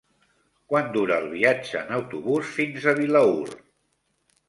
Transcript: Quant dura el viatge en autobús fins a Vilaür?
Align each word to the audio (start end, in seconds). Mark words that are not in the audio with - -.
Quant 0.73 0.89
dura 0.95 1.19
el 1.25 1.29
viatge 1.35 1.83
en 1.83 1.93
autobús 1.99 2.53
fins 2.59 2.91
a 2.95 2.99
Vilaür? 3.05 3.49